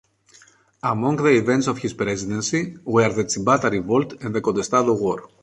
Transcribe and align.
Among 0.81 1.15
the 1.17 1.27
events 1.41 1.67
of 1.67 1.77
his 1.77 1.93
presidency 1.93 2.75
were 2.85 3.13
the 3.13 3.25
Chibata 3.25 3.69
Revolt 3.69 4.13
and 4.23 4.33
the 4.33 4.41
Contestado 4.41 4.99
War. 4.99 5.29